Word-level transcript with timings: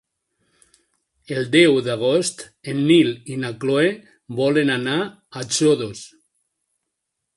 El 1.35 1.43
deu 1.55 1.75
d'agost 1.87 2.41
en 2.73 2.81
Nil 2.87 3.11
i 3.35 3.37
na 3.43 3.51
Cloè 3.65 3.91
volen 4.41 4.73
anar 4.79 4.97
a 5.05 5.45
Xodos. 5.59 6.03